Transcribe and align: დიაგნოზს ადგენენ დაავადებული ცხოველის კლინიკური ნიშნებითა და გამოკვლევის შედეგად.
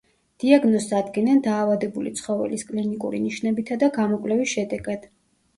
დიაგნოზს 0.43 0.93
ადგენენ 0.99 1.41
დაავადებული 1.49 2.13
ცხოველის 2.21 2.63
კლინიკური 2.71 3.21
ნიშნებითა 3.27 3.79
და 3.85 3.91
გამოკვლევის 3.99 4.57
შედეგად. 4.57 5.07